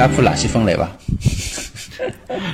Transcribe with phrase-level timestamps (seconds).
[0.00, 0.88] 加坡垃圾分类伐？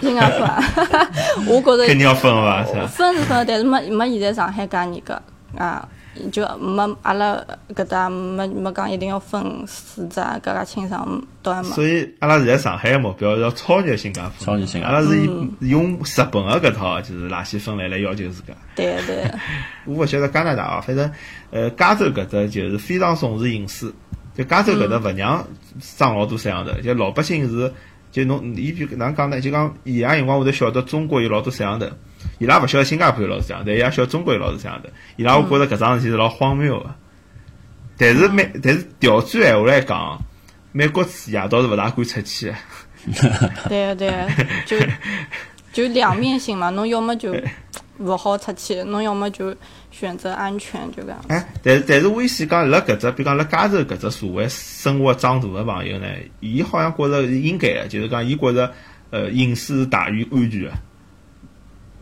[0.01, 0.61] 新加坡啊，
[1.47, 2.65] 我觉着肯定要分伐？
[2.67, 2.87] 是吧？
[2.89, 5.15] 分是分，但是没没现在上海介严格
[5.57, 5.87] 啊，
[6.33, 7.41] 就没阿拉
[7.73, 11.69] 搿搭没没讲一定要分市值啊，搿介清爽倒还没。
[11.69, 15.31] 所以阿拉现在上海个目标是要超越新加坡，超越新加坡阿拉是以
[15.69, 18.53] 用日本个搿套就是垃圾分类来要求自家。
[18.75, 19.25] 对对，
[19.87, 21.09] 我勿晓得加拿大啊，反正
[21.53, 23.95] 呃加州搿搭就是非常重视隐私，
[24.37, 25.47] 就加州搿搭勿让
[25.97, 27.73] 装老多摄像头，就老百姓是
[28.13, 29.41] 就侬伊比哪能讲呢？
[29.41, 31.87] 就讲伊拉辰光会得晓得中国有老多摄像头，
[32.39, 36.95] 伊拉勿晓得新加坡有老多摄像头，伊拉晓得中国有老多摄像头，伊拉会觉着搿桩事体是老荒谬个。
[37.99, 40.19] 但是美，但是调转闲话来讲，
[40.73, 42.55] 美国夜到是勿大敢出去个。
[43.69, 44.27] 对对，
[44.67, 44.77] 就
[45.73, 47.35] 就两面性嘛，侬要么就
[47.99, 49.55] 勿好出去，侬要么就
[49.91, 51.25] 选择安全，就搿样。
[51.29, 56.07] 哎，但是但是我意思讲，辣搿只，比如讲辣加州搿只社会生活长大个朋友呢，
[56.41, 58.73] 伊好像觉着是应该个，就是讲伊觉着
[59.11, 60.73] 呃隐私大于安全个。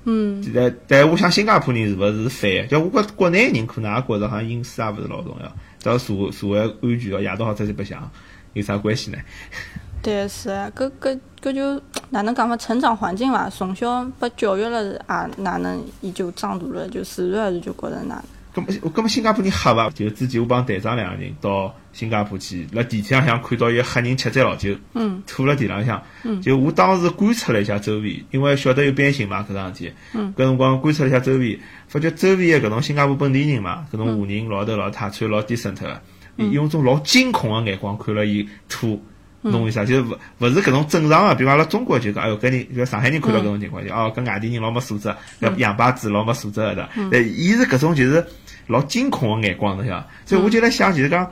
[0.07, 2.67] 嗯，但但我想新加坡人是勿是反个？
[2.67, 8.11] 就我觉国内人可能也觉着好像隐私也勿是老重要，只要社社会安全哦，夜到好出去白相，
[8.53, 9.19] 有啥关系呢？
[10.05, 12.55] 对是啊，搿搿搿就哪能讲法？
[12.59, 18.25] 成长环境伐，从小被教育了，也哪能伊就长大了，就自然而然就觉着哪能。
[18.55, 19.89] 咁么，搿么新加坡人黑伐？
[19.91, 36.01] 就之前我帮队长两个人到新加坡去，辣地铁浪向看到一个黑人吃醉老酒，嗯，吐辣地浪向，嗯就我当时观察了一下周围，因为晓得有变形嘛，搿桩事体，嗯，搿辰光观察了一下周围，发觉周围个搿种新加坡本地人嘛，搿种华人老头老太穿老 decent 个，
[36.37, 39.03] 伊用种老惊恐个眼光看了伊吐。
[39.51, 39.85] 侬为啥？
[39.85, 46.89] 就是勿勿是搿种正常个，比如讲阿拉中国就讲，哎哟，搿人就上海人看到搿种情况，就哦，搿外地人老没素质，搿洋巴子老没素质个的。
[47.13, 48.25] 但伊是搿种就是
[48.67, 50.07] 老惊恐个眼光，侬晓得？
[50.25, 51.31] 所以我就来想，就是讲，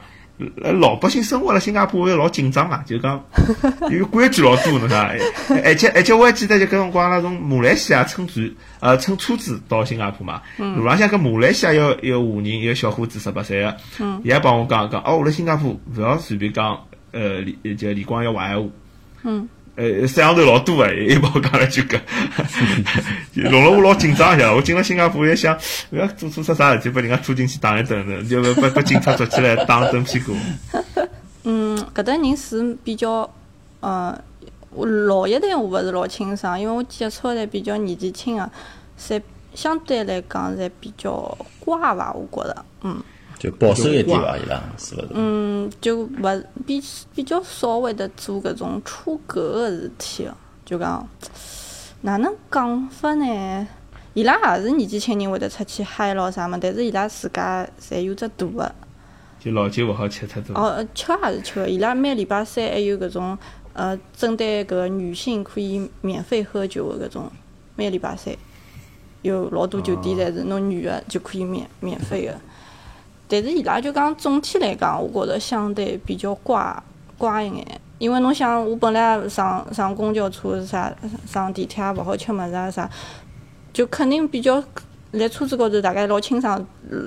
[0.63, 3.25] 呃老百姓生活辣新加坡会老紧张啊，就是讲，
[3.91, 5.19] 因为规矩老多，侬晓得？
[5.65, 13.77] 而且而且我还记得就搿辰光阿拉从马来西亚乘船，呃，乘车子到新加坡嘛，路浪向搿马来西亚有一个华人，一个小伙子十八岁个，
[14.25, 16.79] 伊还帮我讲讲，哦，我辣新加坡勿要随便讲。
[17.13, 18.69] 呃，李就李光耀坏闲话，
[19.25, 22.01] 嗯，呃，摄像头老多个，伊帮我讲了句搿，
[23.51, 24.53] 弄了我老紧张一下。
[24.53, 25.57] 我进了新加坡，也想
[25.91, 30.35] 勿要做错啥啥事体，把人家拖进去打一顿的，就把把警察抓起来打一顿屁股。
[31.45, 33.29] 嗯，搿搭人是比较，
[33.81, 34.19] 呃，
[34.71, 38.51] 我老一代我勿是老清爽，因为我接触的比较年纪轻个，
[38.99, 39.21] 侪
[39.55, 43.03] 相对来讲侪比较乖伐，我觉着，嗯。
[43.43, 45.09] 就保守一点伐，伊拉是勿是？
[45.15, 46.81] 嗯，就勿比
[47.13, 51.09] 比较少会得做搿种出格个事体个，就讲
[52.03, 53.67] 哪能讲法呢？
[54.15, 58.73] 伊拉也是年纪轻人会得出去嗨咯啥么，但是伊拉自家侪有只度个。
[59.41, 60.55] 就老酒勿好吃太多。
[60.55, 63.37] 哦，吃也是吃个，伊拉每礼拜三还有搿种
[63.73, 67.29] 呃，针对搿个女性可以免费喝酒个搿种，
[67.75, 68.33] 每礼拜三
[69.23, 72.35] 有老多酒店侪是侬女个就可以免免费个。
[73.33, 76.83] 但是伊拉就讲总体来讲，我觉着相对比较乖
[77.17, 80.93] 乖一眼，因为侬想，我本来上上公交车啥，
[81.27, 82.91] 上地铁也勿好吃物事啊啥，
[83.73, 84.63] 就肯定比较
[85.13, 86.63] 辣车子高头，大概老清爽，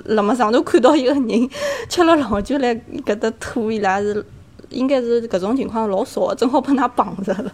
[0.06, 1.48] 辣么上头看到一个人
[1.88, 4.26] 吃了老酒来搿搭吐，伊拉是
[4.70, 7.52] 应该是搿种情况老少，正好被㑚绑着了。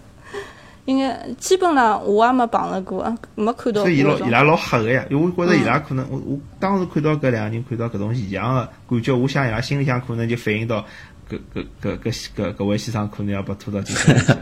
[0.84, 3.04] 应该基本上我也没碰着过，
[3.34, 3.84] 没看到过。
[3.84, 10.84] 所以伊老伊拉老黑个呀，因为我觉着伊拉可能，我我当时看到搿两个人看到搿种现象个感觉，我想伊拉心里向可能就反映到
[11.30, 14.32] 搿搿搿搿搿搿位先生可能要被拖到警察局。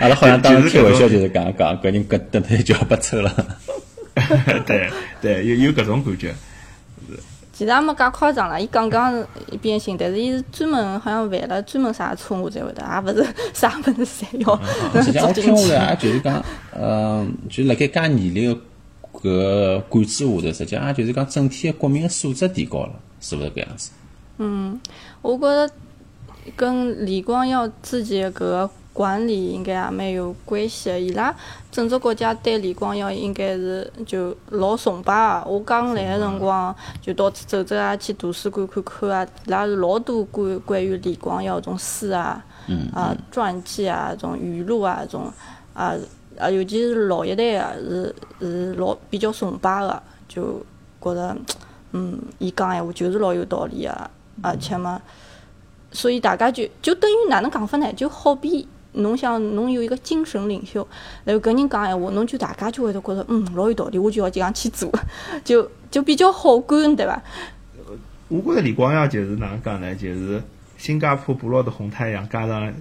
[0.00, 3.30] 阿拉好像当时开玩笑就是讲讲，搿人搿等下就要被抽了。
[4.64, 4.90] 对
[5.20, 6.34] 对，有有搿种感觉。
[7.54, 9.24] 其实也没介夸张啦，伊刚刚
[9.62, 15.02] 变性，但是伊是专门好像犯了专门啥错误才会得，也勿是啥物事侪要。
[15.02, 18.60] 实际上我听下来，也就是讲，呃，就辣盖介严厉个
[19.12, 23.90] 搿管制下头，实际上也就是讲整体个国民个素质提高了，是勿是搿样子？
[24.38, 24.80] 嗯，
[25.22, 25.72] 我觉着
[26.56, 30.98] 跟李光耀自己搿个管理应该也蛮有关系个。
[30.98, 31.34] 伊拉
[31.74, 35.50] 整个国家对李光耀应该是就老崇拜个。
[35.50, 36.72] 我刚来个辰光，
[37.02, 42.40] 就到处走走啊，去图书馆看看啊，伊拉是老多关关于李光耀种书啊，
[42.94, 45.24] 啊传记啊，种语录啊，种
[45.72, 45.96] 啊
[46.38, 50.64] 啊，尤其是老一代个是是老比较崇拜个，就
[51.00, 51.36] 觉着
[51.90, 54.10] 嗯，伊讲闲话就是老有道理个，
[54.42, 55.02] 而且嘛，
[55.90, 57.92] 所以大家就就等于哪能讲法呢？
[57.94, 60.86] 就好比侬想侬有一个精神领袖，
[61.24, 64.90] 然后搿人讲闲话，侬就大家就会得觉着嗯老有道理，我就要这样去做，
[65.44, 67.22] 就就比较好管，对伐？
[68.28, 69.94] 我觉着李光耀就是哪能讲呢？
[69.94, 70.42] 就是
[70.78, 72.72] 新加坡捕捞的红太阳，加上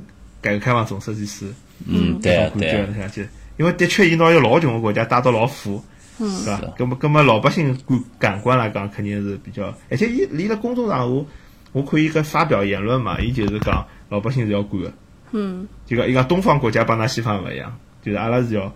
[0.41, 1.53] 改革开放总设计师，
[1.85, 3.27] 嗯，对啊感觉对啊，侬想起，
[3.57, 5.83] 因为的确伊拿一个老穷个国家带到老富，
[6.19, 6.73] 嗯是吧是啊？
[6.77, 11.25] 咁么咁么老百姓感感官来讲，肯定是比较，而且伊伊辣公众场合，
[11.71, 14.93] 我可以搿发表言论嘛，伊就是讲老百姓是要管个，
[15.33, 18.73] 嗯，就讲伊讲东方国家帮㑚西方勿一样，就是阿拉是要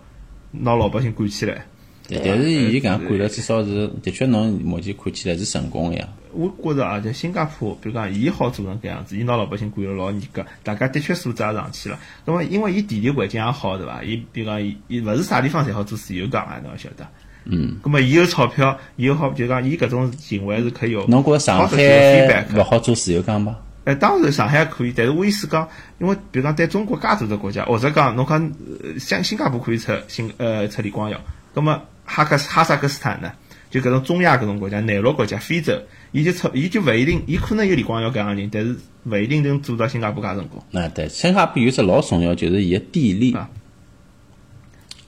[0.50, 1.64] 拿老百姓管起来。
[2.06, 6.08] 对但是伊搿样管了，至少是的确，侬目前看起来是成功个呀。
[6.32, 11.98] 我觉着啊，就新加坡，比如讲，伊好做成搿样子，伊拿老百姓管了老严格，大家的确素质也上去了。
[12.24, 14.02] 那么，因为伊地理环境也好，对伐？
[14.02, 17.06] 伊比如讲，伊伊勿是啥地方侪好做自由港啊，侬要晓得。
[17.44, 23.54] 嗯，那么，伊有钞票，伊有好，就讲伊搿种行为是可以有侬觉着上海勿好做自由港伐？
[23.88, 25.66] 呃，当然上海可以，但是我意思讲，
[25.98, 28.38] 因为比如讲对中国介大个国家，或者讲侬讲
[28.84, 31.18] 呃像新加坡可以出新呃出李光耀，
[31.54, 33.32] 那么哈克哈萨克斯坦呢，
[33.70, 35.72] 就搿种中亚搿种国家、内陆国家、非洲，
[36.12, 40.62] 伊就出伊就勿一定，伊可能有李光耀搿样的人，但是勿一定能做到新加坡介成功。
[40.70, 43.48] 那，对，新加坡有只老重要，就是伊个地理啊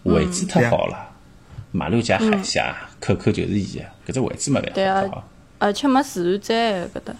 [0.04, 0.96] 位置太对啊好了，
[1.70, 5.28] 马六甲海峡，口口就是伊个，搿只位置没对啊办法好。
[5.58, 7.14] 而且没自然灾害搿搭，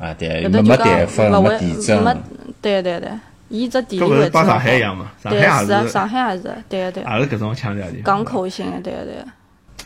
[0.00, 2.16] 啊，对，搿没没台风，没勿会地震，没，
[2.62, 3.10] 对对对，
[3.50, 5.12] 伊只地理位置是帮上海好一样嘛？
[5.22, 7.96] 上海对，也是啊，上海也是，对对，也是搿种腔调的。
[8.02, 9.22] 港口型的，对对。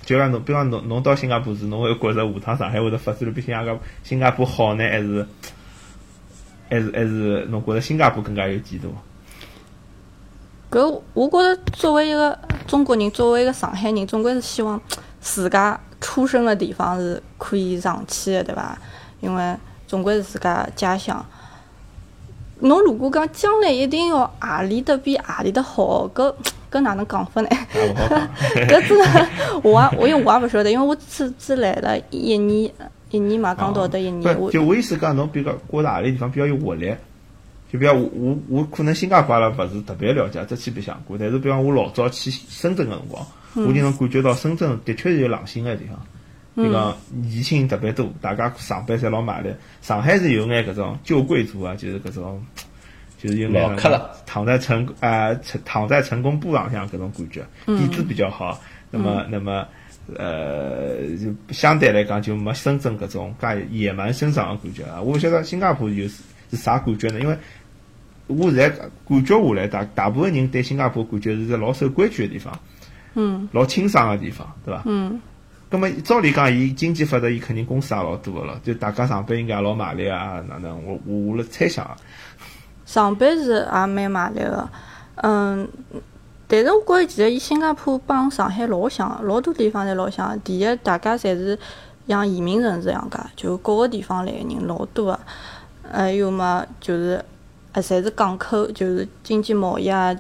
[0.07, 5.27] 就讲侬，比方侬侬到新加坡时，侬会觉着下趟上海会得发展得比新加坡新加坡好呢，还是
[6.71, 8.95] 还是还是侬觉着新加坡更加有前途？
[10.71, 14.81] 搿我觉着作为一个中国人，作为一个上海人，总归是希望
[15.21, 18.79] 自家出生的地方是可以上去的，对伐？
[19.21, 19.57] 因为
[19.95, 21.25] 总归是自家家乡。
[22.59, 26.35] 侬如果讲将来一定要何里搭比何里搭好，搿
[26.69, 27.49] 搿哪能讲法呢？
[28.67, 29.29] 搿真的，
[29.63, 32.69] 我也我因为我也勿晓得，因为我只只来了一年
[33.13, 36.93] 一年嘛，刚到的一年，我就我意思讲，侬比如讲觉着何里地方比较有活力，
[37.73, 43.25] 就比如我我我可能新加坡阿拉勿是特别了解，只去白相过，但是比方我老早去深圳个辰光，
[43.55, 45.97] 我就能感觉到深圳的确是有狼性个地方。
[46.57, 49.53] 就讲年轻人特别多，大家上班侪老卖力。
[49.83, 52.45] 上海是有眼搿种旧贵族啊，就是搿种，
[53.19, 53.77] 就是有眼
[54.25, 58.61] 躺在成啊、成躺在成功簿上向搿种感觉，底子比较好。
[58.91, 59.67] 那么那么
[60.17, 65.01] 呃，就相对来讲就没深圳搿种介野蛮生长的感觉啊。
[65.01, 67.19] 我勿晓得新加坡有是是啥感觉呢？
[67.19, 67.37] 因为
[68.29, 72.57] 我现在感觉下来，大大部分人对新加坡感觉是只老守规矩的地方，
[73.15, 74.83] 嗯老清爽的地方，对伐？
[74.85, 75.21] 嗯
[75.75, 80.81] 咁么照理讲，伊经济发达，伊肯定公司也老多个了，就大家上班应该也老卖力啊，哪能？
[80.87, 81.97] 我我我辣猜想啊，
[82.87, 84.69] 上班是也蛮卖力个，
[85.17, 85.69] 嗯，
[86.47, 90.39] 但是我觉着其实伊新加坡帮上海老像，老多地方侪老像。
[90.43, 91.59] 第一，大家侪是
[92.07, 95.21] 像移民城市一样介，就各个地方来个人老多个。
[95.91, 97.21] 还有嘛，就是
[97.73, 100.15] 呃，侪是港口，就是经济贸易啊，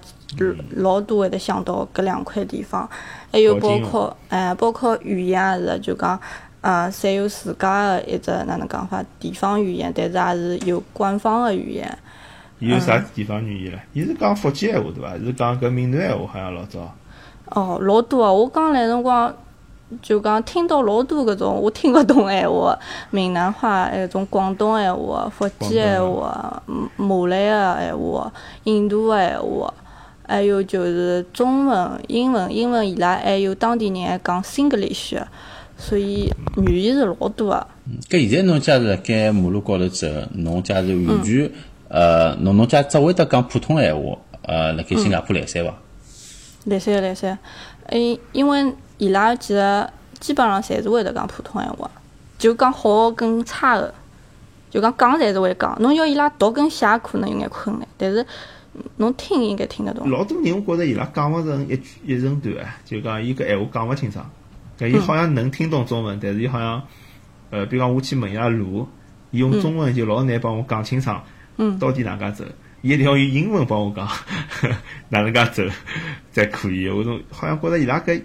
[0.71, 2.91] 老多会得想到搿两块地方。
[3.35, 6.19] 还有包括哎，包括语言也是，就讲。
[6.61, 11.99] 呃，侪有自家的一只哪能讲法，地方语言，但是也是有官方的语言。
[12.59, 13.79] 伊有啥地方语言唻？
[13.93, 15.15] 伊是讲福建闲话对伐？
[15.19, 16.91] 是讲搿闽南闲话，好像老早。
[17.51, 18.33] 哦，老多啊！
[18.33, 19.31] 我刚来辰光
[20.01, 22.79] 就讲听到老多搿种我听勿懂闲话，
[23.11, 29.75] 闽南话那种广东闲话、福建闲话、嗯马来个闲话、印度个闲话，
[30.27, 35.23] 还有就是中文、英文，英文伊拉还有当地人还讲 Singlish，
[35.77, 36.33] 所以
[36.67, 37.67] 语言是老多个。
[38.09, 41.51] 搿现在侬假如辣盖马路高头走，侬假如完全
[41.89, 45.75] 呃，侬侬假只会得讲普通闲话，呃，辣盖新加坡来三伐？
[46.65, 47.39] 来三来三，
[47.93, 49.87] 因，因为伊拉其实
[50.19, 51.91] 基本上侪是会得讲普通闲话，
[52.39, 53.93] 就讲好跟差个，
[54.71, 55.77] 就讲讲侪是会讲。
[55.83, 58.27] 侬要伊拉读跟写可能有眼困难，但是嗯
[58.97, 60.09] 侬听应该听得懂。
[60.11, 64.29] 老多人我觉着伊拉讲勿成一句一整段啊，就讲伊搿闲话讲勿清爽。
[64.79, 66.83] 搿伊好像能听懂中文，但是伊好像
[67.51, 68.89] 呃，比如讲我去问伊拉路，
[69.31, 71.23] 伊用中文就老难帮我讲清爽，
[71.59, 72.51] 嗯到底哪能介走？
[72.83, 74.09] 伊一定要用英文帮我讲
[75.09, 75.63] 哪能介走
[76.33, 76.89] 才可以。
[76.89, 78.21] 我种好像觉着伊拉搿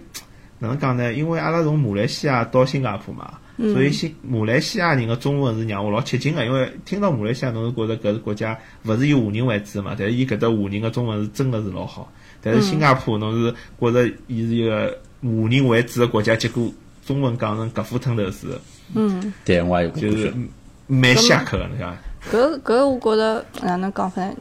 [0.60, 1.14] 哪能讲呢？
[1.14, 3.40] 因为阿拉从马来西亚到新加坡嘛，
[3.74, 12.10] 所以新马来西亚人个中文是让我老吃惊个，因为听到马来西亚侬是觉着搿是国家勿是以华人为主嘛，但是伊搿搭华人个中文是真个是老好。
[12.42, 16.72] 但是新加坡侬是觉着伊是一个华人为主个国家，结果
[17.06, 18.62] 中文讲成搿副吞头似的，
[18.94, 20.50] 嗯，对，我也有搿就是感觉。
[20.88, 21.98] 蛮下克个，侬想。
[22.32, 24.34] 搿搿我觉着哪能讲法呢？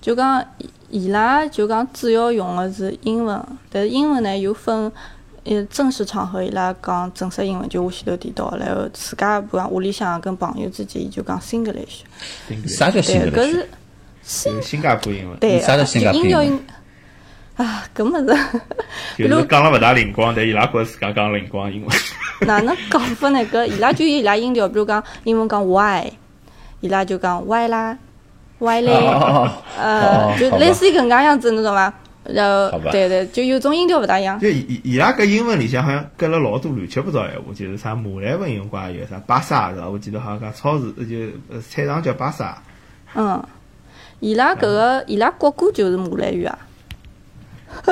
[0.00, 3.38] 就讲伊伊拉就讲主要用的是英文，
[3.70, 4.90] 但是英文呢又分。
[5.44, 12.02] 呃，正式场合伊拉讲正式英文，就我前头提到，然后自家比如讲屋里向跟朋友之间，伊就讲 Singlish。
[12.66, 13.66] 啥叫 english 搿
[14.24, 16.58] 是新加坡英文，对啥叫新加坡英文音
[17.56, 18.60] 调应啊，搿物事，
[19.16, 21.96] 比 如就是讲了勿大灵光，但伊拉觉着自家讲灵光英文。
[22.46, 23.40] 哪能讲法呢？
[23.52, 26.08] 搿伊拉就有伊拉音调，比如讲英文讲 why，
[26.80, 27.98] 伊拉就讲 why 啦
[28.58, 28.92] ，why 嘞，
[29.76, 31.92] 呃，就类似于搿能介样子，侬懂伐？
[32.24, 34.38] 然后对对，就有种音调勿大一样。
[34.38, 39.88] 就伊伊伊拉搿英文里向好像隔了老多乱七八糟闲话，就是啥马来文用光也有啥巴萨是伐？
[39.88, 41.16] 我记得好像讲超市就
[41.50, 42.62] 呃菜场叫巴萨，
[43.14, 43.42] 嗯，
[44.20, 46.58] 伊拉搿个伊拉国歌就是马来语啊。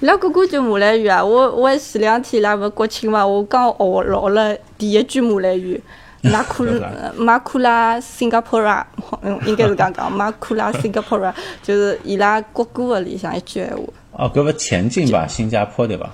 [0.00, 1.24] 伊拉国歌就马来语啊。
[1.24, 5.80] 我我前两天伊拉勿国庆嘛，我刚学学了第一句马来语。
[6.22, 8.86] 马库叫啥呃马库拉新加坡啊，
[9.22, 13.82] 嗯，应该是搿样讲，马库拉新加坡啊，就是伊拉国歌个里向一句闲话。
[14.12, 16.08] 哦，搿勿前进吧，新加坡对伐？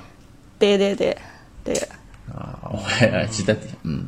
[0.58, 1.16] 对对对
[1.62, 1.74] 对，
[2.34, 4.04] 啊，我还记得点，嗯，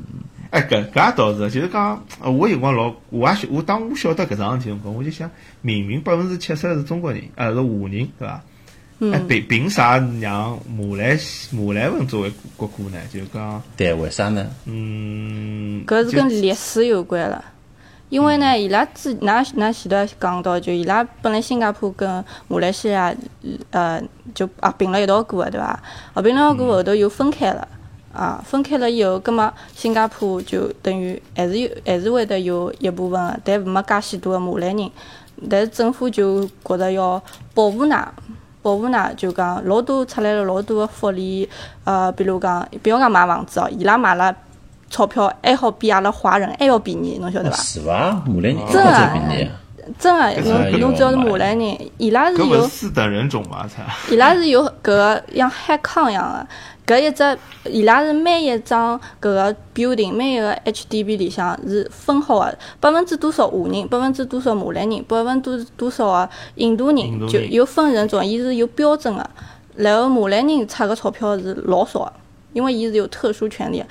[0.51, 5.31] 哎，搿搿也倒是，就是讲，呃我有辰光老，我也晓，我当我晓得搿桩事体辰光，我就想，
[5.61, 8.43] 明明百分之七十是中国人，呃，是华人，对伐？
[9.01, 12.99] 哎，凭凭啥让马来西马来文作为国歌呢？
[13.11, 14.47] 就讲，对，为啥呢？
[14.67, 17.43] 嗯，搿是跟历史有关了。
[18.11, 23.15] 因为呢，伊拉之㑚㑚前头讲到，就伊拉本来新加坡跟马来西亚，
[23.71, 24.03] 呃，
[24.35, 25.81] 就合并了一道过个，对伐？
[26.13, 27.67] 合并了过后头又分开了，
[28.13, 34.91] 啊，分开了以后，葛末新加坡就等于还是有还是会得有一部分个，但没介许多个马来人。
[35.49, 37.23] 但是政府就觉着要
[37.55, 38.05] 保护㑚，
[38.63, 41.49] 保护呢，就讲老多出来了老多个福利，
[41.85, 44.35] 呃，比如讲，不要讲买房子哦，伊拉买了
[44.91, 47.57] 钞票还好比阿拉华人还要便宜，侬晓得伐？
[47.57, 48.23] 是伐？
[48.27, 49.51] 马来人真个便宜。
[49.99, 50.37] 真个，哎
[50.73, 53.67] 侬侬只要是马来人，伊拉是有是四等人种嘛？
[53.67, 56.47] 才伊拉是有搿个像海康一样个，
[56.87, 69.31] 搿一只伊拉是每一张搿个 building 每一个 HDB 里向是分好个，百分之多少华人，百分之多少马来人，百分之多少个印度人，就有分人种，伊是有标准个。
[69.77, 72.13] 然后马来人出个钞票是老少个，
[72.53, 73.87] 因为伊是有特殊权利的。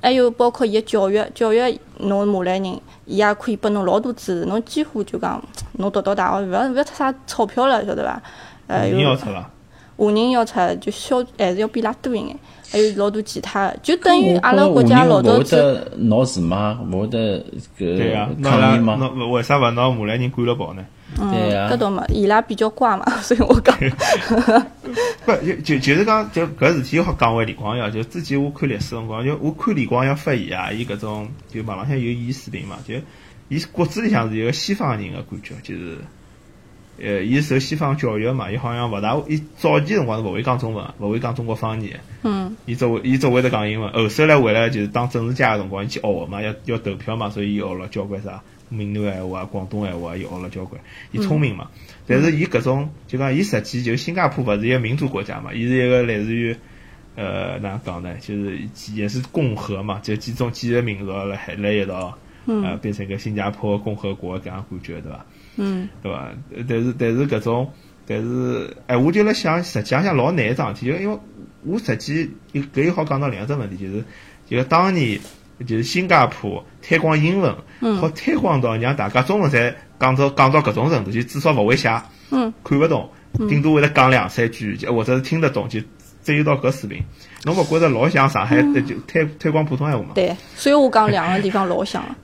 [0.00, 2.64] 还有包括伊个教育，教育侬马来人，
[3.04, 5.42] 伊也可以拨侬老多支持，侬几乎就讲
[5.72, 8.22] 侬读到大学勿要勿要出啥钞票了，晓得伐？
[8.68, 9.50] 呃，人有要出伐？
[9.98, 12.36] 华人要出就小还是要比伊拉多一眼，
[12.70, 16.80] 还有老多其他的，就等于阿拉国家老勿会早子，得闹事吗？
[16.90, 17.44] 勿会得
[17.76, 18.96] 对呀搿，那拉抗议吗？
[19.16, 20.86] 那为啥勿拿马来人赶了跑呢？
[21.18, 23.76] 嗯，对呀搿倒嘛，伊拉比较乖嘛， 所以我讲，
[25.26, 27.90] 不就就就是讲，就搿事体好讲回李光耀。
[27.90, 32.94] 就之前我看历史辰光，就我看李光耀发言啊，伊搿种就网浪向有伊视频嘛，就
[33.48, 35.96] 伊骨子里向是一个西方人个感觉，就是
[37.00, 42.00] 呃，伊受西方教育个嘛，伊好像勿大，伊早期辰光是勿会讲中文，勿会讲中国方言。
[42.22, 50.80] 嗯伊只会伊只会得讲英文，后首来回来就是当政治家个辰光，伊去学嘛，要要投票嘛，所以伊学了交关啥闽南闲话啊、广东闲话啊，伊学了交关。
[51.12, 51.68] 伊聪明嘛，
[52.06, 56.56] 但是伊搿种就讲伊实际就新加坡勿是一个民主国家嘛，伊是一个类似于
[57.14, 58.58] 呃哪能讲呢，就是
[58.94, 65.24] 也是共和嘛，就几种几个民族辣海辣一道，呃变成一个新加坡共和国搿样感觉对伐？
[65.58, 66.30] 嗯对伐？
[66.56, 67.70] 呃但是但是搿种，
[68.06, 71.18] 但是哎，我就辣想，实际上想老难一桩事体，就因为
[71.64, 74.04] 我实际有搿又好讲到另一只问题，就是
[74.48, 75.18] 就是当年
[75.66, 77.54] 就是新加坡推广英文，
[78.00, 81.88] 好推广到让大家中文侪讲到讲到搿种程度，就至少勿会写，
[82.30, 83.10] 嗯，看勿懂，
[83.48, 85.80] 顶多会得讲两三句，就或者是听得懂，就
[86.22, 87.02] 只有到搿水平。
[87.44, 90.10] 侬勿觉着老像上海就推推广普通闲话嘛？
[90.14, 92.16] 对，所以我讲两个地方老像了，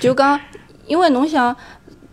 [0.00, 0.38] 就讲，
[0.86, 1.56] 因为侬想，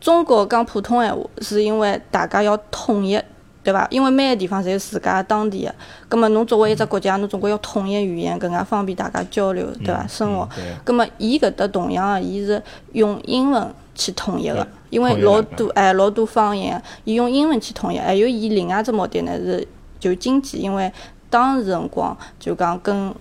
[0.03, 3.17] 中国讲普通闲话，是因为大家要统一，
[3.63, 3.87] 对伐？
[3.89, 5.73] 因为每个地方侪有自家当地个，
[6.09, 10.05] 葛末侬作为一只国家，侬总归要统一语言，更加方便大家交流，对伐？
[10.05, 10.45] 生活。
[10.53, 19.65] 对葛末伊搿搭同样个，伊是用英文去统一个，因为老多哎老多方言，伊用英文去统一，还有伊另外一只目的呢是
[20.01, 20.91] 就经济，因为
[21.29, 23.15] 当时辰光就讲跟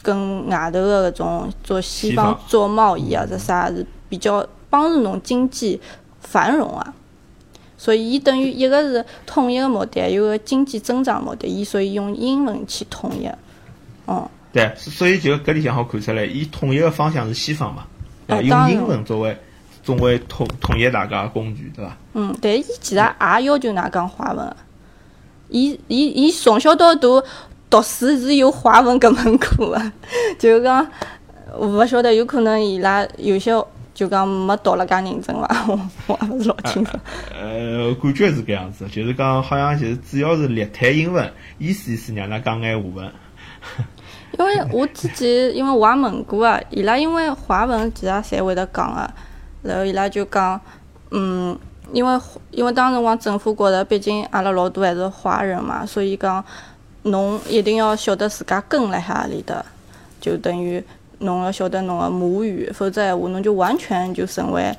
[0.00, 5.78] 跟外头个搿种做西方做贸易啊，这啥是比较帮助侬经济
[6.24, 6.92] 繁荣啊。
[7.76, 13.28] 所以伊等于一个是统一个目的，还有个经济增长目的，伊所以用英文去统一。
[14.06, 17.84] 嗯，对，所以就搿里向好看出来，伊统一个方向是西方嘛，
[18.26, 19.36] 对吧哎当然用英文作为
[19.82, 21.96] 作为统统一大家个工具，对伐？
[22.14, 24.56] 嗯，但伊其实也要求㑚讲华文。
[25.50, 27.00] 伊伊伊从小到大
[27.68, 29.92] 读书是有华文搿门课个，
[30.38, 30.86] 就是讲，
[31.58, 33.52] 我勿晓得有可能伊拉有些
[33.94, 36.98] 就讲没读了介认真伐， 我我也勿是老清楚。
[37.32, 43.12] 呃，感觉是搿样子，就是讲好像就是主要是力推英文，意思意思让㑚讲眼华文。
[44.36, 49.08] 因为我之前因为我也问过啊，伊拉因为华文其实侪会得讲啊，
[49.62, 50.60] 然后伊拉就讲，
[51.12, 51.56] 嗯，
[51.92, 52.20] 因为
[52.50, 56.44] 因为当时光政府觉着，毕竟阿拉老多还是华人嘛，所以讲
[57.04, 59.64] 侬一定要晓得自家根辣海何里搭，
[60.20, 60.82] 就等于
[61.24, 64.72] 侬要晓得侬个母语，否则闲话侬就完全就成为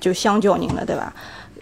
[0.00, 1.12] 就香蕉人了，对伐？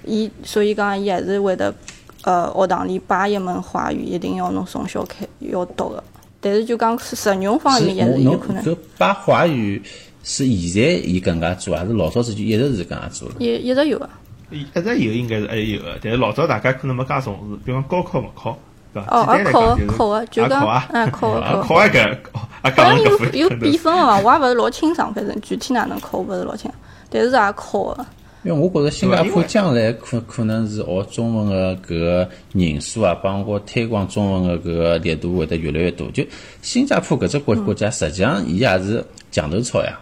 [0.05, 1.75] 伊所以讲伊还是会得
[2.23, 6.03] 呃学堂里摆一门华语，一定要侬从小开要读个。
[6.41, 9.83] 但是就讲实用方是面也是有可能，搿把华语
[10.25, 13.35] 是现在伊搿能介做，还是老早之前一直是搿能介做的？
[13.39, 14.09] 一一直有啊。
[14.51, 18.59] 一直有应该是还有个，但是老早大家可能没介重视，比方高考勿考，
[18.95, 20.61] 哦，也考个讲就是考个，就讲
[20.95, 22.19] 也考啊，嗯考 个啊考个。
[22.63, 24.19] 好讲搿像有有 比分个伐？
[24.21, 26.71] 我也勿是老清爽，反正具体哪能考勿是老清，
[27.09, 28.07] 但是也考个。
[28.43, 36.11] 因为我觉着新加坡将来可可能是学中文的搿个人数啊，包括推广中文的搿个力度会得越来越多。
[36.13, 36.25] 就
[36.63, 40.01] 新加坡搿只国国家，实际上伊也是墙头草呀。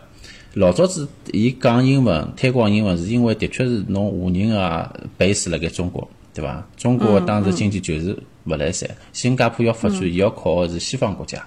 [0.54, 6.64] 老早子伊讲英文、推广英文，是因为的确是侬华人啊 base 辣盖中国，对伐？
[6.76, 8.16] 中国当时经济就是
[8.48, 11.44] 勿来三，新加坡要发展，伊要靠个是西方国家。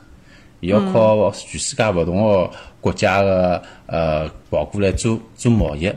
[0.59, 2.47] 伊要靠全世界勿同个
[2.79, 5.91] 国家个呃跑过来做做贸易，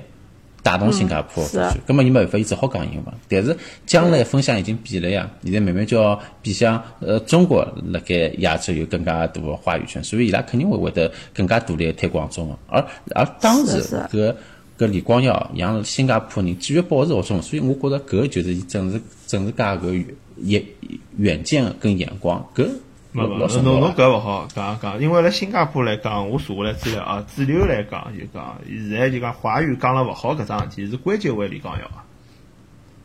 [0.62, 1.78] 带动新加坡发展。
[1.86, 3.14] 葛末伊没办法，伊只好讲英文。
[3.28, 12.56] 但是将来风向已经变了呀，现在慢慢叫变向呃中国辣盖亚洲有更加大个话语权，所以伊拉肯定会会得更加大力推广中文。
[12.66, 12.82] 而
[13.14, 14.34] 而当时搿
[14.78, 22.68] 搿李光耀让新加坡人继续保持学中文，所以我觉着搿就是伊政治政治家搿远远远见跟眼光，搿
[23.12, 23.62] 老没没，老。
[23.62, 32.04] 侬侬搿勿好讲讲，因为辣新加坡来讲，我查下来资料啊，主流来讲就讲，现在就讲华语讲了勿好搿桩事体是关键为李光耀啊，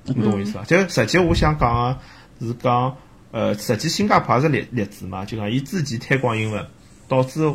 [0.06, 0.64] 侬懂我意思伐？
[0.64, 1.98] 就实际我想讲
[2.40, 2.96] 个是讲，
[3.32, 6.66] 呃，实际新加坡也是例例子嘛，就讲伊之前推广英文，
[7.08, 7.54] 导致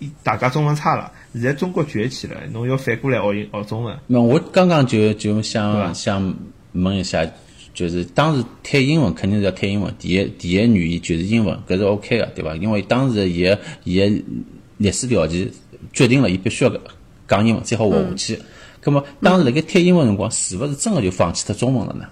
[0.00, 6.34] 伊大家中文差了，现在中国崛起了，侬要反过来学英学中文，那我刚刚就就想想
[6.72, 7.24] 问一下，
[7.74, 12.54] 就是当时推英文肯定是要推英文，第一第一语言就是英文，搿是 OK 的，对伐？
[12.56, 14.22] 因为当时伊个伊个
[14.76, 15.50] 历史条件
[15.92, 16.72] 决定了伊必须要
[17.26, 18.38] 讲英文才好活下去。
[18.80, 22.04] 葛么当时辣盖推英文辰光，是勿是真个就放弃脱中文了呢？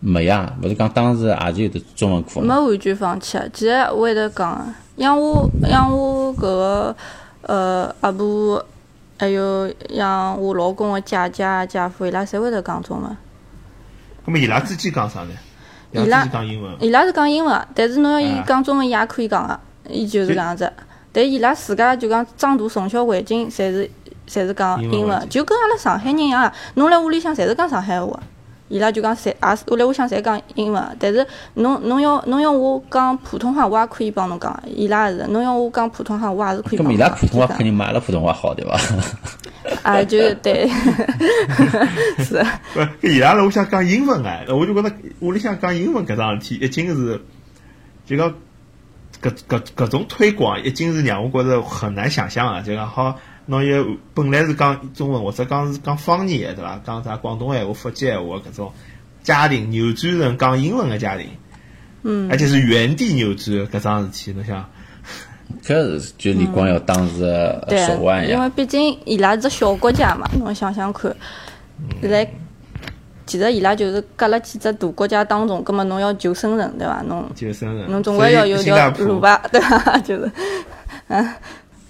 [0.00, 2.60] 没呀，勿是讲当时也是有得中文课没嘛。
[2.60, 3.44] 完全放弃啊。
[3.52, 6.96] 其实我会得讲，像我像我搿个
[7.42, 8.64] 呃阿婆，
[9.18, 13.16] 还有像我老公个姐姐、姐夫，伊拉侪会得讲中文。
[14.28, 15.30] 咁么伊拉之间讲啥呢？
[15.90, 20.70] 伊伊拉拉之间讲英文，伊拉是讲英文，但是侬要伊啊讲中文，伊也可以讲个，伊就是搿样子。
[21.10, 23.90] 但伊拉自家就讲长大从小环境，侪是
[24.28, 26.52] 侪是讲英文，就跟阿拉上海人一样啊。
[26.74, 28.20] 侬辣屋里向侪是讲上海话，
[28.68, 30.96] 伊拉就讲侪也是我辣屋里向侪讲英文。
[30.98, 34.62] 但是侬侬要侬要我讲普通话，我也可以帮侬讲。
[34.66, 37.06] 伊拉也是，侬要我讲普通话，我也是可以帮侬讲。
[37.06, 38.78] 伊拉普通话肯定没阿拉普通话好，对伐？
[39.82, 40.68] 啊，就是对，
[42.18, 42.44] 是。
[42.74, 47.20] 不，搿伊拉辣屋里向讲英文哎，我就觉着屋里向讲英文搿桩事体已经是，
[48.06, 48.34] 就讲
[49.22, 52.60] 搿搿搿种推广已经是让我觉着很难想象啊！
[52.62, 53.18] 就讲好，
[53.50, 56.80] 拿一个本来是讲中文或者讲是讲方言的对伐？
[56.84, 58.72] 讲啥广东闲话、福建闲话搿种
[59.22, 61.26] 家庭扭转成讲英文个家庭，
[62.02, 64.68] 嗯，而且是原地扭转搿桩事体，侬想？
[65.64, 68.34] 搿是就李光耀当时的对手腕，呀。
[68.34, 71.10] 因为毕竟伊拉是小国家嘛，侬想想看，
[72.02, 72.30] 现在
[73.24, 77.00] 其实伊拉就是隔了几只大国家当中，葛么侬要求生存，对伐？
[77.08, 79.98] 侬求生存，侬总归要有条路吧，对伐？
[80.04, 80.30] 就是，
[81.08, 81.26] 嗯，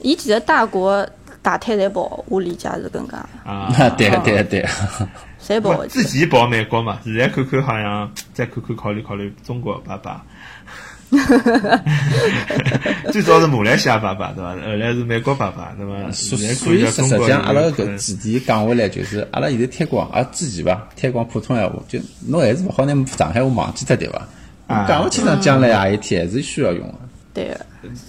[0.00, 1.04] 伊其实大国
[1.48, 4.68] 大体侪跑，我理解是搿能介，啊，对对对，
[5.42, 6.04] 侪跑自。
[6.04, 10.22] 己跑美国嘛，现在看看好像再看看考虑考虑中国爸爸。
[13.10, 14.50] 最早是马来西亚爸爸对伐？
[14.50, 24.28] 后来是美国爸爸，那么所现在所以实际上，阿拉有搿主题讲回来，就是阿拉现在推广啊之前伐，推广普通闲话，就侬还是勿好拿上海话忘记脱对伐？
[24.66, 26.94] 啊讲勿清爽将来啊一天还是需要用的。
[27.32, 27.60] 对个，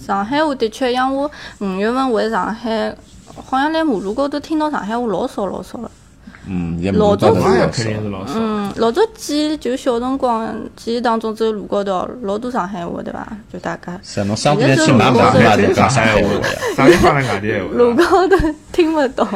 [0.06, 2.94] 上海话的确，像我五月份回上海，
[3.36, 5.90] 好像来马路高头听到上海话老少老少了。
[6.46, 7.42] 嗯，老早肯
[7.86, 8.32] 定是老少。
[8.36, 13.28] 嗯，老早记忆就小辰光记忆当中，只有路高头老多上海话，对伐？
[13.52, 17.74] 就大家是啊侬商店去买买现在买讲上海话上海话呀。，上海话外地闲话。
[17.74, 18.36] 路高头
[18.72, 19.28] 听勿懂，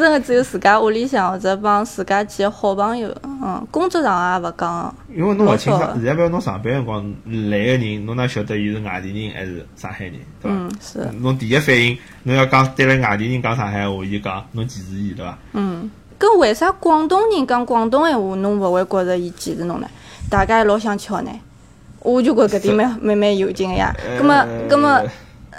[0.00, 4.94] 真个只有自家屋里向或者帮自家几个好朋友，嗯，工作上也勿讲。
[5.14, 10.56] 因为侬勿清爽现在比如侬上班辰光来个人，侬哪晓得伊是外地人还是上海人，对伐？
[10.56, 15.38] 嗯，是，侬第一反应，侬要讲对了外地人讲上海话，伊讲侬歧视伊，对伐？
[15.52, 15.90] 嗯。
[16.18, 19.86] 搿为啥广东人讲广东闲话，侬勿会觉着伊歧视侬呢？
[20.28, 21.30] 大家也老想巧呢。
[22.00, 23.94] 我就觉搿点蛮蛮蛮有劲个呀。
[24.18, 25.02] 葛么，葛么，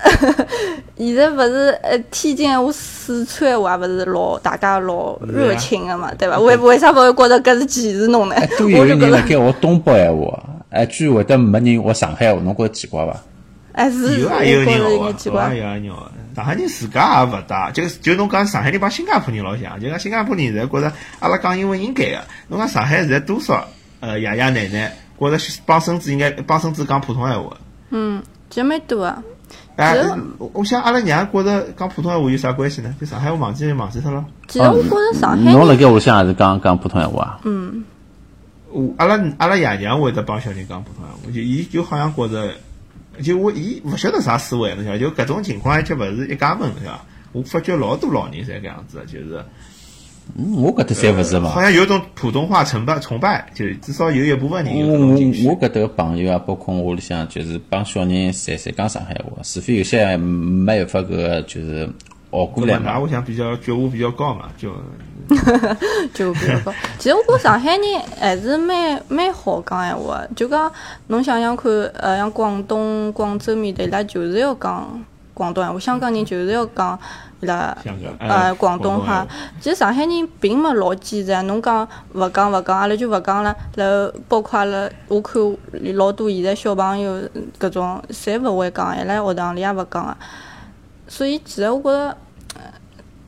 [0.97, 6.39] 现在勿是呃天津闲话、四川闲话，勿是老大家老热情个嘛，对伐？
[6.39, 8.35] 为为啥勿会觉着搿是歧视侬呢？
[8.57, 13.15] 都有人辣盖学东北闲话，哎，居然会得没人学上海闲话，侬觉着奇怪伐？
[13.73, 15.55] 哎，是，有我也有人学觉着有眼的，奇怪有。
[15.55, 16.11] 也有人学的。
[16.33, 22.19] 上海人自家也勿大，就就侬讲上海人帮新加坡人老像，就讲新加坡人现在觉着阿拉讲英文应该个。
[22.47, 23.67] 侬讲上海现在多少
[23.99, 27.57] 呃爷爷奶奶觉着帮孙子应该帮孙子讲普通闲话。
[27.89, 29.23] 嗯，其实蛮多个。
[29.75, 29.97] 哎，
[30.37, 32.93] 我我想阿拉娘觉着讲普通闲话有啥关系呢？
[32.99, 34.25] 就上海话忘记忘记脱了。
[34.47, 37.39] 其实我觉着上海，侬辣盖屋里向也是讲讲普通闲话啊？
[37.43, 37.83] 嗯，
[38.69, 42.53] 我阿拉阿拉爷娘会得帮小人讲普通闲话，就伊就好像觉着，
[43.23, 47.01] 就我伊勿晓得啥思维，侬晓得，就搿种情况而且勿是一家门，对伐？
[47.31, 49.43] 我发觉老多老人侪搿样子的，就是。
[50.37, 51.61] 嗯我搿搭侪勿是嘛好。
[51.61, 54.93] 像有种普通话崇拜崇拜，就至少有一部分人有我。
[54.93, 61.89] 我我搿搭个朋友啊，包括我屋里向，就是帮小人侪侪讲上海话，除非有些没办法搿个就是
[62.31, 62.93] 学过来嘛。
[62.93, 64.71] 那我想比较觉悟比较高嘛，就
[66.13, 66.73] 就比较高。
[66.97, 67.83] 其实我觉着上海人
[68.19, 70.71] 还是蛮蛮好讲闲话的，就讲
[71.07, 74.87] 侬想想看，呃，像广东、广州面搭，伊拉就是要讲
[75.33, 76.97] 广东闲话，香港人就是要讲
[77.41, 77.75] 伊拉
[78.19, 79.27] 呃哎广东话。
[79.59, 83.55] 其实上海人并没老坚持啊，侬讲勿讲勿讲，阿拉就勿讲了。
[83.75, 85.41] 然后包括阿拉，我看
[85.95, 87.21] 老多现在小朋友
[87.59, 90.15] 搿种侪勿会讲，伊拉学堂里也勿讲个。
[91.07, 92.15] 所以其实我觉着。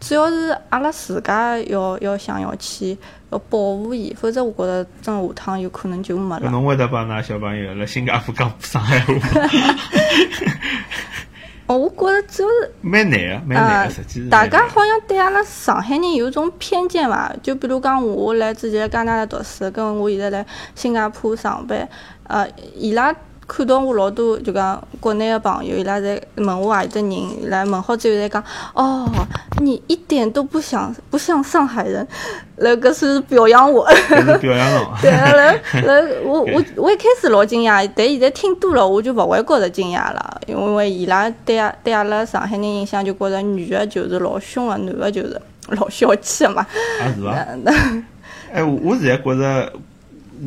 [0.05, 2.97] 主要是阿拉自家要要想要去
[3.29, 6.51] 要保护伊，否则我觉着真下趟有可能就没了。
[6.51, 9.21] 侬会得帮㑚小朋友辣新加坡讲上海话吗，
[11.73, 17.33] 哦，我觉着主要是蛮难个，蛮难呃个，实际是，大家好像对阿拉上海人有种偏见伐？
[17.41, 21.89] 就比如讲，我来之前在加拿大读书，跟我现在来新加坡上班，
[22.27, 23.11] 呃，伊拉
[23.47, 29.07] 看到我老多就讲国内的朋友，伊拉在问我何里搭人，伊拉问好之后在讲，哦，
[29.61, 32.07] 你一点都不像不像上海人，
[32.57, 33.85] 那个是表扬我。
[34.39, 34.87] 表扬侬。
[35.01, 46.65] 对啊，然后然后我我我一开始老惊讶，但现在听多了，我就勿会觉着惊讶了，因为伊拉对阿对阿拉上海人印象就觉着女的就是老凶的，男的就是老小气的嘛。
[47.01, 47.33] 啊是伐？
[48.53, 49.73] 哎，我我现在觉着，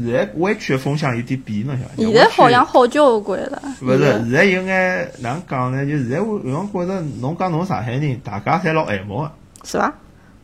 [0.04, 1.96] 现在湾区的风向有点变，侬晓得伐？
[1.96, 3.62] 现在好像好交关了。
[3.82, 5.84] 勿是，现在现在有眼哪能讲呢？
[5.84, 9.32] 就现在我有辰光觉着，侬讲侬上海人，大家侪老爱慕个。
[9.64, 9.92] 是伐？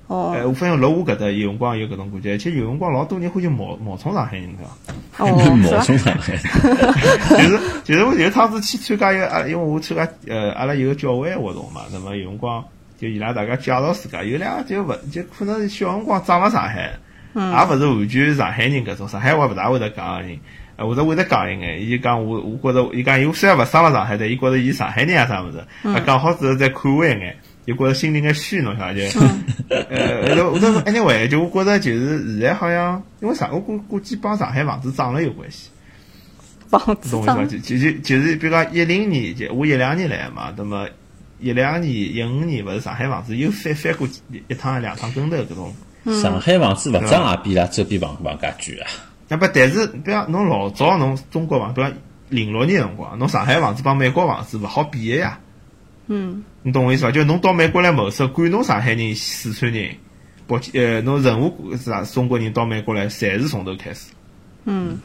[0.09, 5.25] 哦哎，我发现辣我搿搭有辰光有搿种感觉，而且有辰光老多人欢喜冒冒充上海人，对伐？
[5.25, 5.81] 哦， 冒？
[5.85, 6.37] 充上海。
[7.31, 12.63] 就是就是我有一趟子去参加一个啊，因为我参加呃阿拉有个教会活动嘛，那么有辰光
[12.99, 17.01] 就伊拉大家介绍自家，有两个就勿就可能是小辰光长了上海，嗯
[17.35, 20.39] 也勿是完全上海人搿种，上海话勿大会得讲个人，
[20.77, 27.37] 呃或者会得讲一眼，伊就讲我我觉着伊讲伊虽然勿生了上海，但伊觉着伊上海人啊啥物事，嗯啊讲好之后再看我一眼。
[27.65, 35.71] 就觉着心里眼虚，侬晓得 就，嗯呃，后头后头 anyway，就我觉着就是现在好像，因为上我估估计帮上海房子涨了有关系。
[36.69, 37.35] 房子懂我意思伐？
[37.37, 40.89] 涨，就就就就是，比如讲一零年，就我一两年来嘛，那么
[41.39, 45.73] 一两年、一五年，勿是上海房子又翻翻过一一趟两趟跟头搿种。
[46.21, 48.89] 上海房子勿涨也比伊拉周边房房价贵啊。
[49.29, 51.93] 那不，但是比方侬老早侬中国房，比方
[52.29, 55.39] 零六年辰光，侬上海房子帮美国房子勿好比个呀。
[56.09, 57.11] 嗯，你懂我意思伐？
[57.13, 59.95] 就侬到美国来谋生，管侬上海人、四川人，
[60.47, 64.13] 北京呃，侬任何啥中国人到美国来，侪是从头开始。
[64.65, 65.01] 嗯，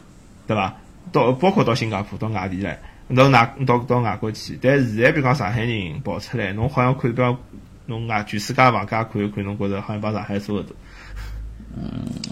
[0.47, 0.75] 对伐？
[1.11, 2.77] 到包括到新加坡、到外地来，
[3.15, 4.59] 到外到到外国去。
[4.61, 7.37] 但现在比如讲上海人跑出来，侬好像看比方
[7.85, 10.75] 侬外全世界房价看一看，侬觉着好像帮上海差勿多。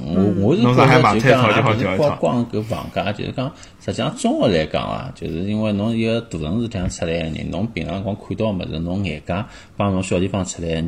[0.02, 3.52] 我我是觉侬上海买着就讲，菜炒就好也不是光光搿房价，就是讲，
[3.84, 10.84] 实际上综合来讲啊，就是因为侬一个大城市里向出来个人，侬平常光看到物事，侬眼界帮侬小地方出来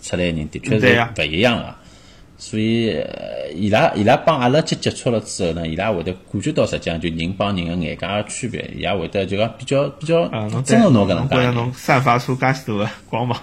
[0.00, 1.74] 出来个人，的确是勿一样个。
[2.38, 11.50] 所以，呃伊拉伊拉帮阿拉接接触了之后呢，伊拉会得感觉到实际上就人帮人个眼界个区别，伊也会得就讲比较比较啊，侬尊重侬搿能介。
[11.52, 13.38] 侬散发出介许多个光芒。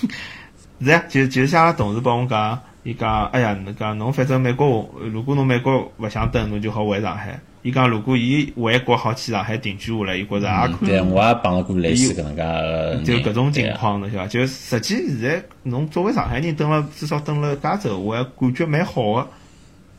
[0.82, 7.40] 是呀，就就像阿拉同事帮我讲，伊讲，哎呀，侬讲侬反正美国，如果侬美国勿想等，侬就好回上海。
[7.62, 10.88] 伊讲，如果伊回国好去上海定居下来，伊觉着也可以。
[10.90, 14.28] 对，我也碰到过类似搿能介就搿种情况，侬晓得伐？
[14.28, 19.28] 就实际现在侬作为上海人，蹲了至少蹲了加州，我还感觉蛮好个，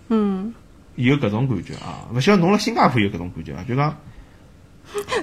[0.10, 0.54] 嗯，
[0.94, 2.06] 有搿种感觉啊。
[2.14, 3.64] 勿晓得侬辣新加坡有搿种感觉伐？
[3.64, 3.98] 就讲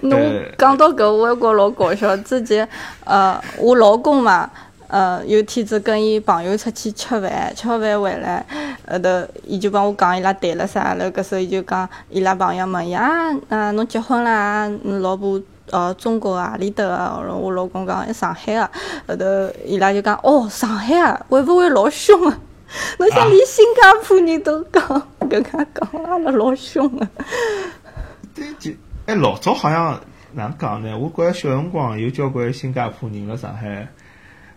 [0.03, 2.16] 侬呃讲到搿，我还觉老搞笑。
[2.16, 2.68] 之前，
[3.05, 4.51] 呃，我老公嘛，
[4.93, 8.45] 呃，有天子跟伊朋友出去吃饭，吃好饭回来，
[8.87, 9.09] 后头
[9.47, 13.33] 伊就帮我讲伊拉谈了啥，然后搿时候伊就讲伊拉朋友问伊啊，
[13.73, 14.69] 侬结婚啦？
[14.85, 17.35] 侬老婆呃中国何里搭个？
[17.35, 18.71] 我老公讲上海个，
[19.09, 19.25] 后头
[19.65, 22.39] 伊拉就讲哦上海啊，会勿会老凶啊？
[22.99, 24.83] 侬想连新加坡人都讲
[25.21, 27.09] 搿能介讲，阿拉老凶个。
[28.35, 28.71] 对，就
[29.07, 29.99] 哎老早好像
[30.33, 30.99] 哪能讲呢？
[30.99, 33.89] 我觉着小辰光有交关新加坡人辣上海。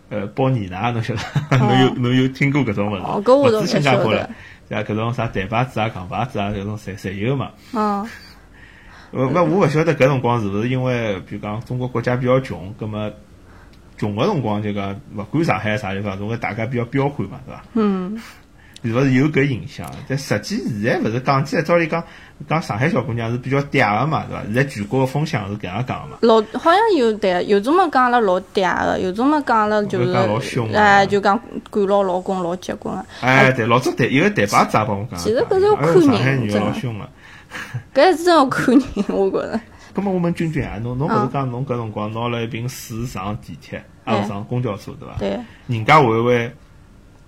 [0.08, 1.14] 呃，包年奶，侬晓
[1.50, 1.58] 得？
[1.58, 3.02] 侬有侬有听过搿种物事？
[3.30, 4.28] 勿止新加坡了，
[4.70, 7.50] 像搿种啥台牌子啊、港牌子啊，搿种侪侪有嘛。
[7.72, 8.06] 哦。
[9.12, 13.10] 呃，勿我勿晓得搿辰光是勿是因为，比如讲中国国家比较穷，葛末
[13.96, 17.64] 穷个辰光就讲勿管上海啥地方，总归大家比较彪悍嘛，对伐？
[17.74, 18.20] 嗯。
[18.82, 19.90] 是勿是有搿影响？
[20.08, 22.02] 但实际现在勿是讲起来，照理讲
[22.48, 24.42] 讲上海小姑娘是比较嗲个嘛，对伐？
[24.44, 26.18] 现在全国个风向是搿样讲个嘛。
[26.20, 30.12] 老好像有对，有种么讲阿拉老嗲个，有种么讲阿拉就是
[30.74, 33.04] 哎，就讲管牢老公老结棍个。
[33.22, 35.18] 哎，对，老早台有个台巴子也帮我讲。
[35.18, 37.08] 其实搿是要看人，上海女老凶个。
[37.94, 39.60] 搿是真要看人，我觉着。
[39.94, 45.14] 葛末我问君君啊，侬侬勿是讲侬搿辰光拿了一瓶水上地铁，啊上公交车对伐？
[45.18, 45.38] 对。
[45.66, 46.54] 人家会勿会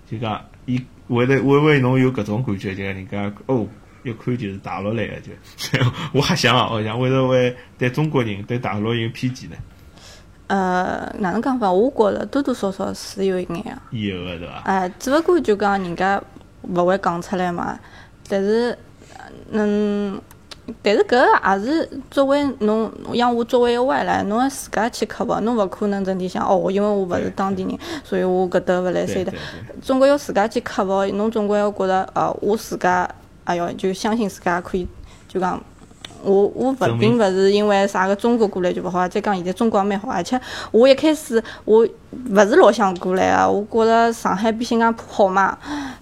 [0.09, 0.79] 就讲伊？
[1.15, 3.67] 会得会勿会侬有搿种感觉，就人家哦，
[4.03, 5.31] 一看就是大陆来个，就
[6.13, 9.55] 我还想哦，像会得会对中国人对大陆有偏见呢？
[10.47, 11.71] 呃，哪能讲法？
[11.71, 13.81] 我觉着多多少少是有一眼啊。
[13.91, 14.61] 有个对伐？
[14.65, 16.21] 哎，只勿过就讲人家
[16.63, 17.79] 勿会讲出来嘛，
[18.27, 18.77] 但是
[19.51, 20.19] 嗯。
[20.81, 29.33] 但是搿也是作为侬，像我作为一个外来，侬要自家去克服，侬勿可能整天想哦，因为我勿是当地人，所以我搿搭勿来三的。
[29.81, 33.09] 总归要自家去克服，侬总归要觉着哦，我自家，
[33.43, 34.87] 哎哟，就相信自家可以，
[35.27, 35.61] 就讲
[36.23, 40.39] 我我勿并勿是因为啥个中国过来就勿好，再讲现在中国也蛮好，而且
[40.71, 41.87] 我一开始我
[42.29, 45.57] 勿是老想过来啊，我觉着上海比新加坡好嘛，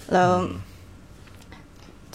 [0.10, 0.48] 然后。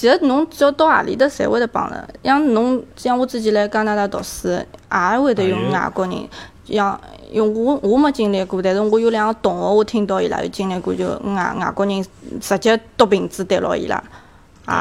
[0.03, 2.09] 其实侬只要到何里搭，侪会得帮了。
[2.25, 6.29] 像侬，像我之前来加拿大读书，也会得用外国人。
[6.65, 12.05] 像用我，我没经历过，但是我有两个同学，我听到伊拉有经历过，就外外国人
[12.41, 14.03] 直接夺瓶子对牢伊拉，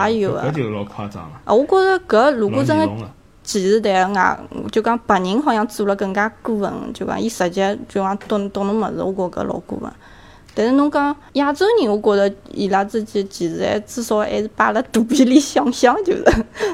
[0.07, 0.47] 也有啊。
[0.47, 1.39] 搿就老夸张了。
[1.45, 2.89] 啊，我觉着搿如果真个
[3.43, 4.39] 歧视对外，
[4.71, 9.91] 就讲白人好像做了更加过分，就讲伊直接就讲夺夺侬物事，我觉搿老过分。
[10.53, 16.23] 但是侬讲亚洲人，我觉着伊拉之间其实还至少还是摆辣肚皮里想想，就是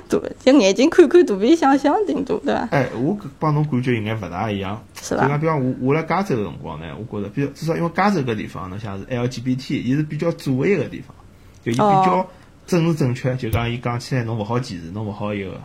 [0.10, 2.68] 对，就眼睛看看，肚皮想想顶多，对伐？
[2.72, 5.24] 哎，我帮侬感觉应该勿大一样，是伐？
[5.24, 11.16] 就讲比方我我辣加州个辰光呢，我觉着比较至少因为加州搿地方，侬像是 LGBT，伊是比较左翼个地方，
[11.64, 12.28] 就伊比较
[12.66, 15.62] 政治正确，就讲伊讲起来侬勿好歧视，侬勿好一个。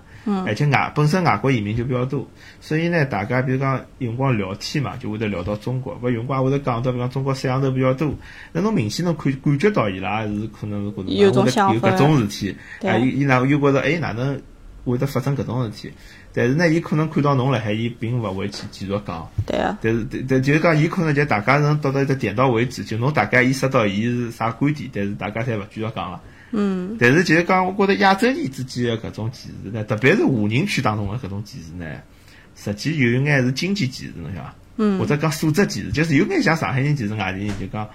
[0.46, 2.28] 而且外本身外国移民就比较多，
[2.60, 8.14] 所以呢，大家比如讲有辰光聊天嘛，就会得聊到中国，勿有辰光会得讲到，比如讲中国摄像头比较多，
[8.52, 14.40] 那侬明显侬看感觉到伊拉是可能是觉得有搿种事体，哎，伊伊哪又觉着哎哪能
[14.84, 15.92] 会得发生搿种事体？
[16.34, 19.28] 但是呢，伊可能看到侬辣海，伊并勿会去继续讲。
[19.46, 19.78] 对啊。
[19.82, 26.20] 但是但但就是讲，伊可能就大家能到到一个点到为止，就侬大概意识到伊是啥观点，但是大家侪勿继续讲了。
[26.52, 31.86] 嗯，但是就是讲，我觉着亚洲人之间的搿种歧视呢，特别是华人区当中的搿种歧视呢，
[32.54, 34.54] 实际有一眼是经济歧视，侬晓得伐？
[34.76, 34.98] 嗯。
[34.98, 37.88] 或者讲素质歧视，就是有眼像上海人歧视外地人，就讲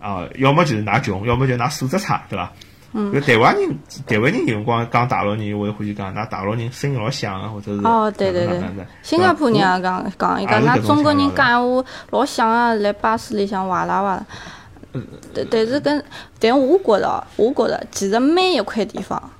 [0.00, 2.52] 啊，要么就是㑚穷，要么就㑚素质差，对伐？
[2.92, 3.20] 嗯。
[3.22, 8.62] 台湾人，台湾人有辰光讲大陆人，会欢喜讲㑚大陆人声音老响啊，或者是哦，对对对。
[9.02, 14.26] 新加坡人也讲讲，伊讲㑚中国人讲话老响啊，辣巴士里向哇啦哇啦。
[15.34, 16.04] 但但是跟，
[16.38, 19.30] 但我觉着，我觉着，其实每一块地方，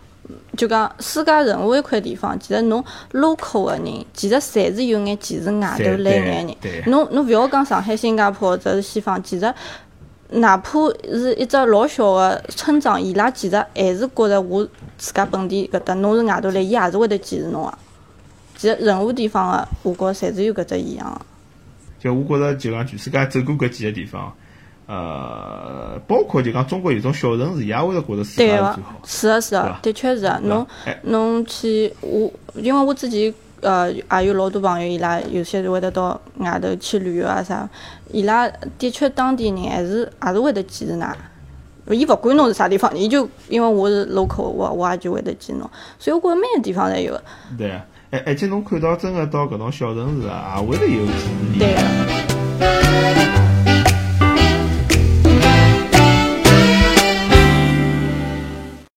[0.57, 6.57] 就讲世界任何一块地方，其实侬 local 的人，其实侪是有眼歧视外头来眼人。
[6.87, 9.53] 侬侬勿要讲上海、新加坡或者是西方，其实
[10.31, 17.75] 哪怕是一只老小的村庄，伊拉其实还是觉着我自家本地搿搭，侬是外头来，伊也是会得歧视侬个。
[18.57, 21.21] 其实任何地方的，我觉侪是有搿只一样。
[22.01, 24.33] 就我觉着，就讲全世界走过搿几个地方。
[24.87, 29.01] 呃，包括就讲中国有种小城市，也会得觉得自家是最好。
[29.05, 30.31] 是的，是的，的确是。
[30.43, 30.67] 侬
[31.03, 37.69] 侬去我，因为我自己呃也有老多朋友，伊拉有些会得到外头去旅游啊啥，
[38.11, 41.09] 伊拉的确当地人还是还是会得记住㑚。
[41.91, 45.69] 伊勿管侬是啥地方，伊就因为我是 local，我我也就会得记侬。
[45.99, 47.21] 所以我觉着每个地方侪有。
[47.57, 51.07] 对啊，而而且侬看到真个到搿种小城市啊，也会得有。
[51.59, 53.52] 对。